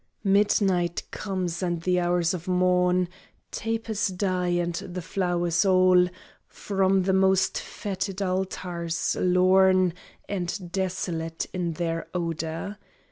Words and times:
Midnight 0.23 1.03
comes 1.11 1.61
and 1.61 1.83
the 1.83 1.99
hours 1.99 2.33
of 2.33 2.47
morn, 2.47 3.07
Tapers 3.51 4.07
die 4.07 4.47
and 4.47 4.73
the 4.73 4.99
flowers 5.03 5.63
all 5.63 6.07
From 6.47 7.03
the 7.03 7.13
most 7.13 7.53
fêted 7.57 8.19
altars: 8.25 9.15
lorn 9.19 9.93
And 10.27 10.71
desolate 10.71 11.45
is 11.53 11.75
their 11.75 12.07
odour. 12.15 12.79